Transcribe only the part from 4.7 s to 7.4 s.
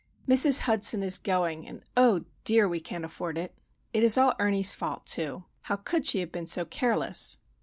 fault, too. How could she have been so careless!